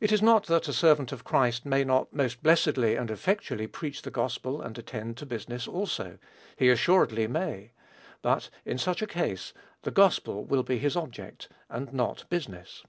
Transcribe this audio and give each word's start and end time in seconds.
It 0.00 0.10
is 0.10 0.20
not 0.22 0.46
that 0.46 0.66
a 0.66 0.72
servant 0.72 1.12
of 1.12 1.22
Christ 1.22 1.64
may 1.64 1.84
not 1.84 2.12
most 2.12 2.42
blessedly 2.42 2.96
and 2.96 3.12
effectually 3.12 3.68
preach 3.68 4.02
the 4.02 4.10
gospel 4.10 4.60
and 4.60 4.76
attend 4.76 5.16
to 5.18 5.24
business 5.24 5.68
also: 5.68 6.18
he 6.56 6.68
assuredly 6.68 7.28
may; 7.28 7.70
but, 8.22 8.50
in 8.64 8.76
such 8.76 9.02
a 9.02 9.06
case, 9.06 9.52
the 9.82 9.92
gospel 9.92 10.44
will 10.44 10.64
be 10.64 10.78
his 10.78 10.96
object, 10.96 11.48
and 11.70 11.92
not 11.92 12.28
business. 12.28 12.82